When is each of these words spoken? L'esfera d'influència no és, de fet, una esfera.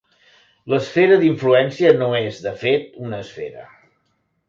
L'esfera 0.73 1.19
d'influència 1.25 1.93
no 2.01 2.09
és, 2.23 2.43
de 2.49 2.57
fet, 2.65 2.91
una 3.09 3.25
esfera. 3.27 3.71